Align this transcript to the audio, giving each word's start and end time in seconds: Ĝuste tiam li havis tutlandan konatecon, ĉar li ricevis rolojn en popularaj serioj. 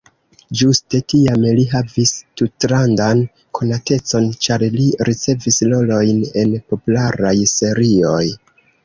Ĝuste 0.59 0.99
tiam 1.11 1.43
li 1.57 1.65
havis 1.73 2.13
tutlandan 2.41 3.21
konatecon, 3.59 4.25
ĉar 4.47 4.65
li 4.77 4.87
ricevis 5.11 5.61
rolojn 5.75 6.23
en 6.45 6.57
popularaj 6.73 7.35
serioj. 7.53 8.25